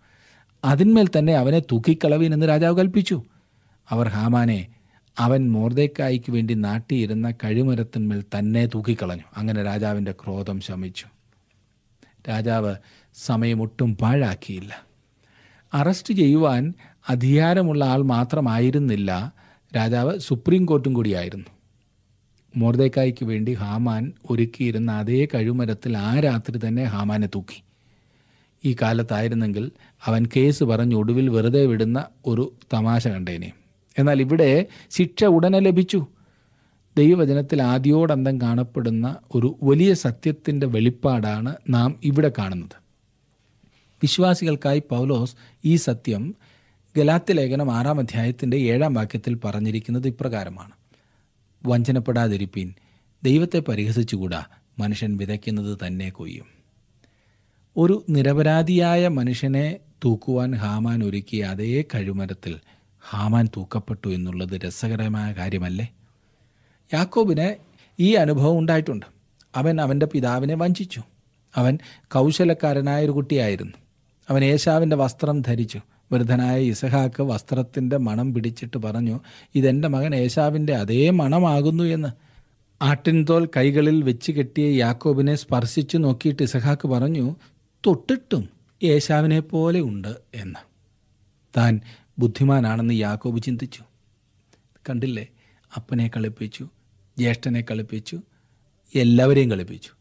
[0.64, 3.24] അതിന്മേൽ തന്നെ അവനെ തൂക്കിക്കളവീൻ എന്ന് രാജാവ് കൽപ്പിച്ചു.
[3.90, 4.68] അവർ ഹാമാനെ
[5.20, 9.24] അവൻ മോർദേക്കായിക്ക് വേണ്ടി നാട്ടിയിരുന്ന കഴുമരത്തിന്മേൽ തന്നെ തൂക്കിക്കളഞ്ഞു.
[9.38, 11.06] അങ്ങനെ രാജാവിന്റെ ക്രോധം ശമിച്ചു.
[12.30, 12.76] രാജാവ്
[13.16, 14.86] സമയമൊട്ടും പാഴാക്കിയില്ല.
[15.74, 16.74] അറസ്റ്റ് ചെയ്യുവാൻ
[17.10, 19.34] അധികാരമുള്ള ആൾ മാത്രമായിരുന്നില്ല.
[19.76, 21.46] രാജാവ് സുപ്രീം കോർട്ടും കൂടിയായിരുന്നു.
[22.56, 27.64] മോർദേക്കായ്ക്ക് വേണ്ടി ഹാമാൻ ഒരുക്കിയിരുന്ന അതേ കഴുമരത്തിൽ ആ രാത്രി തന്നെ ഹാമാനെ തൂക്കി.
[28.66, 29.72] ഈ കാലത്തായിരുന്നെങ്കിൽ
[30.06, 33.52] അവൻ കേസ് പറഞ്ഞ് ഒടുവിൽ വെറുതെ വിടുന്ന ഒരു തമാശ കണ്ടേനെ.
[33.98, 36.06] എന്നാൽ ഇവിടെ ശിക്ഷ ഉടനെ ലഭിച്ചു.
[36.98, 42.76] ദൈവവചനത്തിൽ ആദ്യോടന്തം കാണപ്പെടുന്ന ഒരു വലിയ സത്യത്തിന്റെ വെളിപ്പാടാണ് നാം ഇവിടെ കാണുന്നത്.
[44.02, 46.36] വിശ്വാസികൾക്കായി പൗലോസ് ഈ സത്യം
[46.98, 50.72] ഗലാത്യ ലേഖനം ആറാം അധ്യായത്തിന്റെ ഏഴാം വാക്യത്തിൽ പറഞ്ഞിരിക്കുന്നത് ഇപ്രകാരമാണ്.
[51.66, 52.74] വഞ്ചനപ്പെടാതിരിപ്പീൻ
[53.24, 54.46] ദൈവത്തെ പരിഹസിച്ചുകൂടാ
[54.80, 56.46] മനുഷ്യൻ വിതയ്ക്കുന്നത് തന്നെ കൊയ്യും.
[57.78, 62.60] ഒരു നിരപരാധിയായ മനുഷ്യനെ തൂക്കുവാൻ ഹാമാൻ ഒരുക്കിയ അതേ കഴുമരത്തിൽ
[63.10, 65.88] ഹാമാൻ തൂക്കപ്പെട്ടു എന്നുള്ളത് രസകരമായ കാര്യമല്ലേ?
[66.94, 67.56] യാക്കോബിന്
[68.00, 69.06] ഈ അനുഭവം ഉണ്ടായിട്ടുണ്ട്.
[69.56, 71.04] അവൻ അവന്റെ പിതാവിനെ വഞ്ചിച്ചു.
[71.56, 73.74] അവൻ കൗശലക്കാരനായ ഒരു കുട്ടിയായിരുന്നു.
[74.30, 75.80] അവൻ ഏശാവിന്റെ വസ്ത്രം ധരിച്ചു.
[76.12, 79.20] വൃദ്ധനായ ഇസഹാക്ക് വസ്ത്രത്തിന്റെ മണം പിടിച്ചിട്ട് പറഞ്ഞു
[79.56, 82.08] ഇതെന്റെ മകൻ ഏശാവിന്റെ അതേ മണമാകുന്നു എന്ന്.
[82.84, 87.36] ആട്ടിൻതോൽ കൈകളിൽ വെച്ച് കെട്ടിയ യാക്കോബിനെ സ്പർശിച്ചു നോക്കിയിട്ട് ഇസഹാക്ക് പറഞ്ഞു
[87.88, 88.50] തൊട്ടിട്ടും
[88.84, 90.60] ഏശാവിനെ പോലെ ഉണ്ട് എന്ന്.
[91.58, 91.82] താൻ
[92.20, 93.84] ബുദ്ധിമാനാണെന്ന് യാക്കോബ് ചിന്തിച്ചു.
[94.90, 95.28] കണ്ടില്ലേ?
[95.76, 96.70] അപ്പനെ കളിപ്പിച്ചു
[97.18, 98.22] ജ്യേഷ്ഠനെ കളിപ്പിച്ചു
[98.96, 99.92] എല്ലാവരെയും കളിപ്പിച്ചു.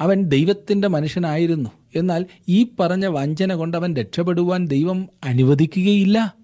[0.00, 1.70] അവൻ ദൈവത്തിന്റെ മനുഷ്യനായിരുന്നു.
[1.94, 6.34] എന്നാൽ ഈ പറഞ്ഞ വഞ്ചന കൊണ്ട് അവൻ രക്ഷപ്പെടുവാൻ ദൈവം അനുവദിക്കുകയില്ല.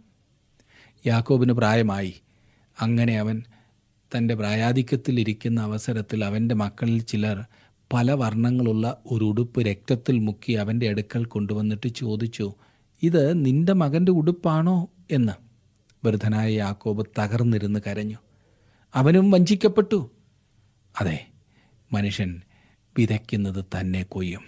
[1.06, 2.14] യാക്കോബിന് പ്രായമായി.
[2.80, 3.42] അങ്ങനെ അവൻ
[4.16, 7.44] തന്റെ പ്രായാധിക്യത്തിലിരിക്കുന്ന അവസരത്തിൽ അവന്റെ മക്കളിൽ ചിലർ
[7.92, 12.54] പല വർണങ്ങളുള്ള ഒരു ഉടുപ്പ് രക്തത്തിൽ മുക്കി അവന്റെ അടുക്കൽ കൊണ്ടുവന്നിട്ട് ചോദിച്ചു
[13.02, 14.90] ഇത് നിന്റെ മകന്റെ ഉടുപ്പാണോ?
[15.10, 15.32] എന്ന്.
[16.06, 18.16] വൃദ്ധനായ യാക്കോബ് തകർന്നിരുന്ന് കരഞ്ഞു.
[18.94, 20.10] അവനും വഞ്ചിക്കപ്പെട്ടു.
[21.00, 21.26] അതെ
[21.92, 22.40] മനുഷ്യൻ
[22.98, 24.40] വിതയ്ക്കുന്നത് തന്നെ കൊയ്യും.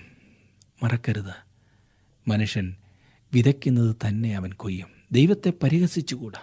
[0.82, 1.46] മറക്കരുത്.
[2.28, 2.76] മനുഷ്യൻ
[3.34, 4.88] വിതയ്ക്കുന്നത് തന്നെ അവൻ കൊയ്യും.
[5.12, 6.40] ദൈവത്തെ പരിഹസിച്ചുകൂടാ.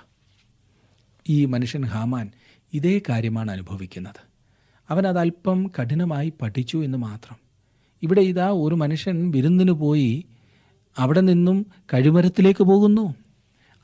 [1.29, 2.31] ഈ മനുഷ്യൻ ഹാമാൻ
[2.73, 4.33] ഇതേ കാര്യമാണ് അനുഭവിക്കുന്നത്.
[4.89, 7.37] അവൻ അതല്പം കഠിനമായി പഠിച്ചു എന്ന് മാത്രം.
[8.03, 10.25] ഇവിടെ ഇതാ ഒരു മനുഷ്യൻ വിരുന്നിന് പോയി
[10.97, 13.15] അവിടെ നിന്നും കഴിമരത്തിലേക്ക് പോകുന്നു.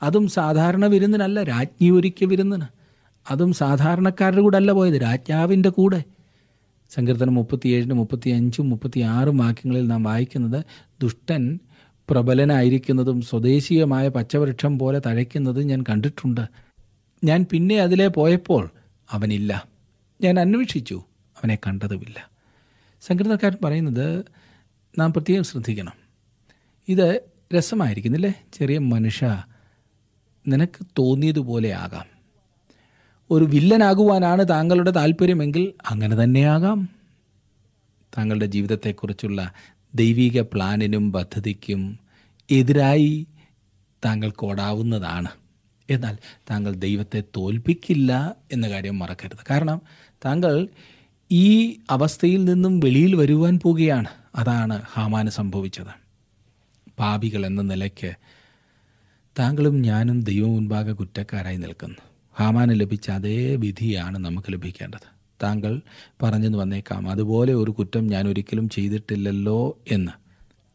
[0.02, 2.64] അതും സാധാരണ വിരുന്നിനല്ല രാജ്ഞി ഒരുക്കിയ വിരുന്നിന്.
[3.30, 6.04] അതും സാധാരണക്കാരുടെ കൂടെ അല്ല പോയത് രാജാവിന്റെ കൂടെ.
[6.90, 10.64] സങ്കീർത്തനം മുപ്പത്തിയേഴിന് മുപ്പത്തി അഞ്ചും മുപ്പത്തി ആറും വാക്യങ്ങളിൽ നാം വായിക്കുന്നത്
[11.02, 11.58] ദുഷ്ടൻ
[12.10, 16.46] പ്രബലനായിരിക്കുന്നതും സ്വദേശീയമായ പച്ചവൃക്ഷം പോലെ തഴയ്ക്കുന്നതും ഞാൻ കണ്ടിട്ടുണ്ട്.
[17.24, 18.70] ഞാൻ പിന്നെ അതിലെ പോയപ്പോൾ
[19.10, 19.68] അവനില്ല.
[20.22, 21.02] ഞാൻ അന്വേഷിച്ചു
[21.36, 22.30] അവനെ കണ്ടതുമില്ല.
[23.00, 24.24] സങ്കീർത്തക്കാരൻ പറയുന്നത്
[24.98, 25.92] നാം പ്രത്യേകം ശ്രദ്ധിക്കണം.
[26.88, 27.22] ഇത്
[27.56, 28.32] രസമായിരിക്കുന്നില്ലേ?
[28.52, 29.42] ചെറിയ മനുഷ്യ
[30.48, 32.09] നിനക്ക് തോന്നിയതുപോലെ ആകാം.
[33.30, 36.88] ഒരു വില്ലനാകുവാനാണ് താങ്കളുടെ താല്പര്യമെങ്കിൽ അങ്ങനെ തന്നെയാകാം.
[38.18, 39.52] താങ്കളുടെ ജീവിതത്തെക്കുറിച്ചുള്ള
[39.94, 41.98] ദൈവിക പ്ലാനിനും പദ്ധതിക്കും
[42.50, 43.26] എതിരായി
[44.04, 45.28] താങ്കൾക്ക് ഓടാവുന്നതാണ്.
[45.90, 46.18] എന്നാൽ
[46.50, 49.38] താങ്കൾ ദൈവത്തെ തോൽപ്പിക്കില്ല എന്ന കാര്യം മറക്കരുത്.
[49.50, 49.80] കാരണം
[50.24, 50.68] താങ്കൾ
[51.32, 54.08] ഈ അവസ്ഥയിൽ നിന്നും വെളിയിൽ വരുവാൻ പോവുകയാണ്.
[54.34, 56.10] അതാണ് ഹാമാന് സംഭവിച്ചത്.
[56.98, 58.14] പാപികൾ എന്ന നിലയ്ക്ക്
[59.38, 62.09] താങ്കളും ഞാനും ദൈവം മുൻപാകെ കുറ്റക്കാരായി നിൽക്കുന്നു.
[62.38, 65.20] ഹാമാന് ലഭിച്ച അതേ വിധിയാണ് നമുക്ക് ലഭിക്കേണ്ടത്.
[65.42, 65.80] താങ്കൾ
[66.22, 67.10] പറഞ്ഞെന്ന് വന്നേക്കാം.
[67.10, 70.12] അതുപോലെ ഒരു കുറ്റം ഞാൻ ഒരിക്കലും ചെയ്തിട്ടില്ലല്ലോ എന്ന്.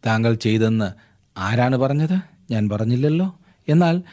[0.05, 0.91] താങ്കൾ ചെയ്തെന്ന്
[1.39, 2.19] ആരാണ് പറഞ്ഞത്?
[2.51, 3.39] ഞാൻ പറഞ്ഞില്ലല്ലോ.
[3.69, 4.03] എന്നാൽ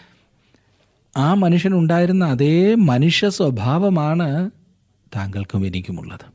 [1.16, 4.50] ആ മനുഷ്യനുണ്ടായിരുന്ന അതേ മനുഷ്യ സ്വഭാവമാണ്
[5.16, 6.32] താങ്കൾക്കും എനിക്കുമുള്ളത്.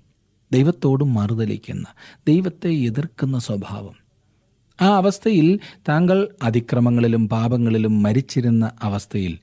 [0.51, 1.85] ദൈവത്തോട് മറുതലിക്കുന്ന
[2.27, 3.95] ദൈവത്തെ എതിർക്കുന്ന സ്വഭാവം.
[4.81, 9.37] ആ അവസ്ഥയിൽ താങ്കൾ അതിക്രമങ്ങളിലും പാപങ്ങളിലും മരിച്ചിരുന്ന അവസ്ഥയിൽ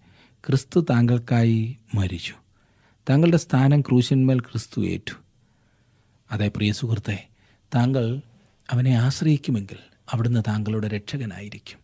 [0.48, 2.34] ക്രിസ്തു താങ്കൾക്കായി മരിച്ചു.
[3.10, 5.12] താങ്കളുടെ സ്ഥാനം ക്രൂശന്മേൽ ക്രിസ്തു ഏറ്റു.
[6.30, 7.28] അതെ പ്രിയ സുഹൃത്തെ
[7.74, 8.20] താങ്കൾ
[8.70, 9.76] അവനെ ആശ്രയിക്കുമെങ്കിൽ
[10.12, 11.78] അവിടുന്ന് താങ്കളുടെ രക്ഷകനായിരിക്കും.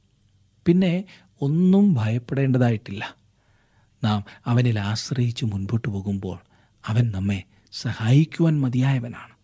[0.66, 1.04] പിന്നെ
[1.40, 3.14] ഒന്നും ഭയപ്പെടേണ്ടതായിട്ടില്ല.
[4.04, 6.38] നാം അവനിൽ ആശ്രയിച്ച് മുൻപോട്ട് പോകുമ്പോൾ
[6.86, 7.42] അവൻ നമ്മെ
[7.72, 9.34] സഹായിക്കുവാൻ മതിയായവനാണ്.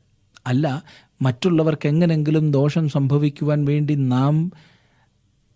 [0.46, 0.82] അല്ല
[1.22, 4.52] മറ്റുള്ളവർക്ക് എങ്ങനെങ്കിലും ദോഷം സംഭവിക്കുവാൻ വേണ്ടി നാം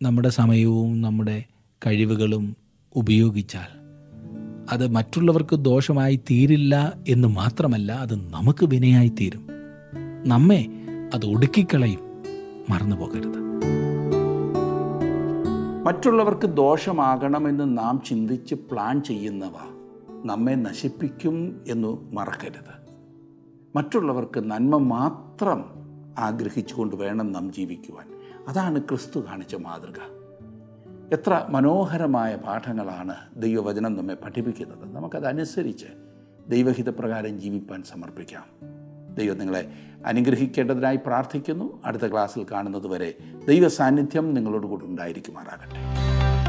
[0.02, 1.44] നമ്മുടെ സമയവും നമ്മുടെ
[1.86, 2.56] കഴിവുകളും
[2.96, 3.80] ഉപയോഗിച്ചാൽ
[4.72, 9.46] അത് മറ്റുള്ളവർക്ക് ദോഷമായി തീരില്ല എന്ന് മാത്രമല്ല അത് നമുക്ക് വിനയായി തീരും.
[10.26, 10.66] നമ്മെ
[11.14, 12.00] അത് ഒടുക്കിക്കളയും.
[12.70, 13.40] മറന്നു പോകരുത്.
[15.84, 19.52] മറ്റുള്ളവർക്ക് ദോഷമാകണമെന്ന് നാം ചിന്തിച്ച് പ്ലാൻ ചെയ്യുന്നവ
[20.24, 22.80] നമ്മെ നശിപ്പിക്കും എന്ന് മറക്കരുത്.
[23.76, 25.64] മറ്റുള്ളവർക്ക് നന്മ മാത്രം
[26.18, 28.06] ആഗ്രഹിച്ചുകൊണ്ട് വേണം നാം ജീവിക്കുവാൻ.
[28.48, 30.19] അതാണ് ക്രിസ്തു കാണിച്ച മാതൃക.
[31.12, 34.96] എത്ര മനോഹരമായ പാഠങ്ങളാണ് ദൈവവചനം നമ്മെ പഠിപ്പിക്കുന്നത്.
[34.96, 35.86] നമുക്കതനുസരിച്ച്
[36.48, 38.44] ദൈവഹിതപ്രകാരം ജീവിപ്പാൻ സമർപ്പിക്കാം.
[39.14, 39.68] ദൈവം നിങ്ങളെ
[40.06, 41.80] അനുഗ്രഹിക്കേണ്ടതിനായി പ്രാർത്ഥിക്കുന്നു.
[41.84, 43.14] അടുത്ത ക്ലാസ്സിൽ കാണുന്നത് വരെ
[43.48, 45.76] ദൈവ സാന്നിധ്യം നിങ്ങളോട് കൂടെ ഉണ്ടായിരിക്കുമാറാകട്ടെ.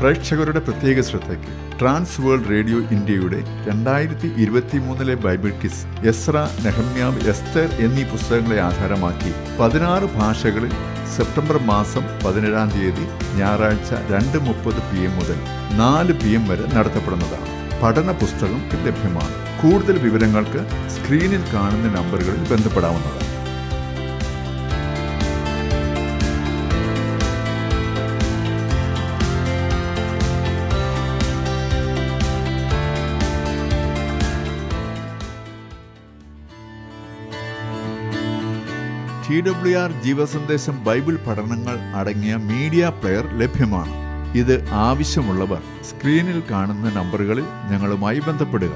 [0.01, 7.67] പ്രേക്ഷകരുടെ പ്രത്യേക ശ്രദ്ധയ്ക്ക് ട്രാൻസ് വേൾഡ് റേഡിയോ ഇന്ത്യയുടെ രണ്ടായിരത്തി ഇരുപത്തി മൂന്നിലെ ബൈബിൾ കിസ് എസ്ര നെഹമ്യാവ് എസ്തർ
[7.85, 10.71] എന്നീ പുസ്തകങ്ങളെ ആധാരമാക്കി പതിനാറ് ഭാഷകളിൽ
[11.17, 13.05] സെപ്റ്റംബർ മാസം പതിനേഴാം തീയതി
[13.37, 15.37] ഞായറാഴ്ച രണ്ട് മുപ്പത് പി എം മുതൽ
[15.77, 17.47] നാല് പി എം വരെ നടത്തപ്പെടുന്നതാണ്.
[17.83, 19.61] പഠന പുസ്തകം ലഭ്യമാണ്.
[19.61, 23.30] കൂടുതൽ വിവരങ്ങൾക്ക് സ്ക്രീനിൽ കാണുന്ന നമ്പറുകളിൽ ബന്ധപ്പെടാവുന്നതാണ്.
[39.31, 43.93] ടി ഡബ്ല്യു ആർ ജീവസന്ദേശം ബൈബിൾ പഠനങ്ങൾ അടങ്ങിയ മീഡിയ പ്ലെയർ ലഭ്യമാണ്.
[44.37, 48.71] ഇത് ആവശ്യമുള്ളവർ സ്ക്രീനിൽ കാണുന്ന നമ്പറുകളിൽ ഞങ്ങളുമായി ബന്ധപ്പെടുക.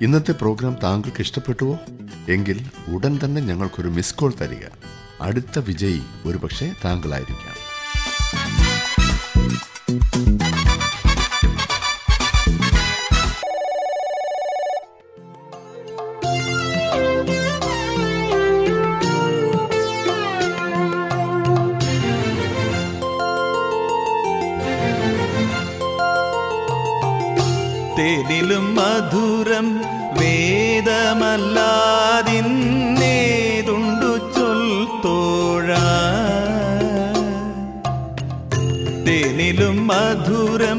[0.00, 1.78] ഇന്നത്തെ പ്രോഗ്രാം താങ്കൾക്ക് ഇഷ്ടപ്പെട്ടുവോ?
[2.28, 4.85] എങ്കിൽ ഉടൻ തന്നെ ഞങ്ങൾക്കൊരു മിസ് കോൾ തരിക.
[5.20, 7.65] അടുത്ത വിജയി ഒരുപക്ഷെ താങ്കളായിരിക്കാം.
[39.06, 40.78] തേനിലും മധുരം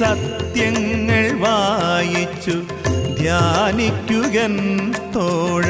[0.00, 2.56] സത്യങ്ങൾ വായിച്ചു
[3.20, 4.54] ധ്യാനിക്കുകൻ
[5.16, 5.68] തോഴ.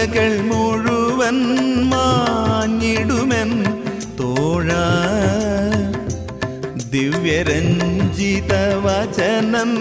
[0.00, 1.38] മഹിമകൾ മുഴുവൻ
[1.90, 3.50] മാഞ്ഞിടുമെൻ
[4.20, 4.68] തോഴ.
[6.92, 8.52] ദിവ്യരഞ്ജിത
[8.84, 9.72] വചനം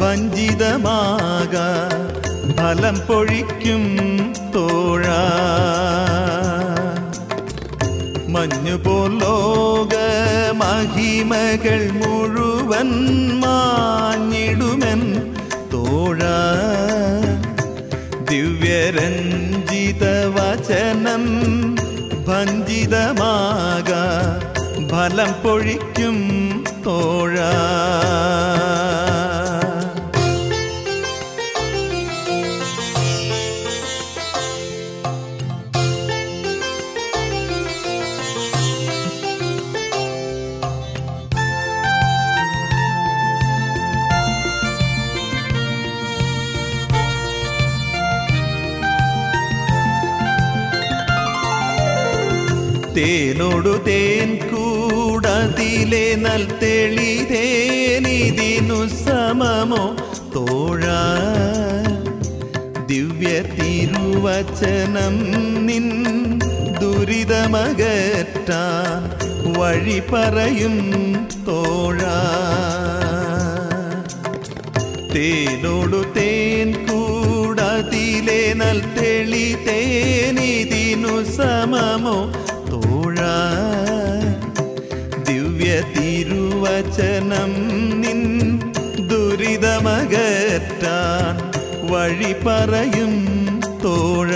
[0.00, 1.54] വഞ്ചിതമാക
[2.56, 3.82] ഫലം പൊഴിക്കും
[4.54, 5.02] തോഴ.
[8.28, 9.94] മഞ്ഞുപോലോക
[10.52, 12.88] മഹിമകൾ മുഴുവൻ
[20.70, 21.22] വചനം
[22.26, 23.90] ഭഞ്ജിതമാക
[24.90, 26.18] ഫലം പൊഴിക്കും
[26.86, 27.36] തോഴ.
[52.98, 57.18] തേനോടു തേൻ കൂടതിലെ നൽ തെളിതേനിതിനു
[58.94, 59.84] സമമോ
[60.34, 61.02] തോഴാ
[62.90, 65.16] ദിവ്യ തിരുവചനം
[65.68, 65.86] നിൻ
[66.80, 68.18] ദുരിതമകറ്റാൻ
[69.58, 70.76] വഴി പറയും
[71.48, 72.16] തോഴാ
[75.14, 82.18] തേനോടു തേൻ കൂടതിലെ നൽ തെളി തേനിതിനു സമമോ
[85.28, 87.52] ദിവ്യ തിരുവചനം
[88.02, 88.20] നിൻ
[89.10, 90.56] ദുരിതമകറ്റാൻ
[91.90, 93.14] വഴി പറയും
[93.84, 94.30] തോഴ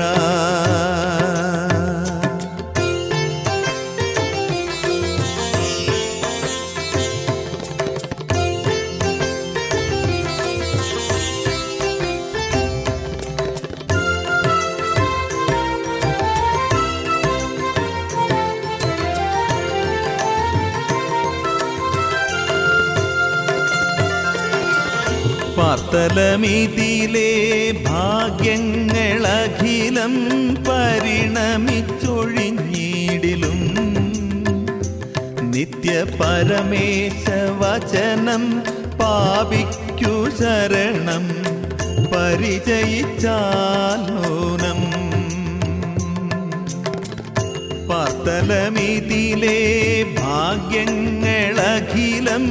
[25.92, 27.30] പാർത്തലമിതിലെ
[27.84, 30.14] ഭാഗ്യങ്ങളഖിലം
[30.68, 33.60] പരിണമിച്ചൊഴിഞ്ഞിടിലും.
[35.50, 37.24] നിത്യ പരമേശ
[37.60, 38.44] വചനം
[39.00, 41.24] പാപിക്കു ശരണം.
[42.12, 44.02] പരിചയിച്ചാൽ
[48.22, 49.58] നൂനം പാർത്തലമിതിലെ
[50.18, 52.44] ഭാഗ്യങ്ങളഖിലം